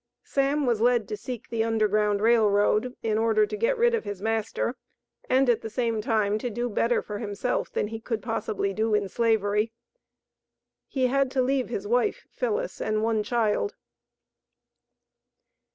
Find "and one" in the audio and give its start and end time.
12.81-13.21